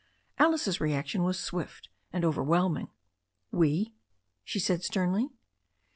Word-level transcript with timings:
Alice's 0.39 0.81
reaction 0.81 1.21
was 1.21 1.37
swift 1.39 1.87
and 2.11 2.25
overwhelming. 2.25 2.89
"We!" 3.51 3.93
she 4.43 4.57
said 4.57 4.83
sternly. 4.83 5.29